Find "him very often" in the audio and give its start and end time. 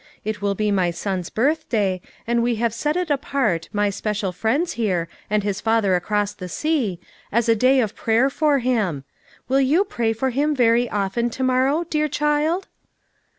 10.31-11.29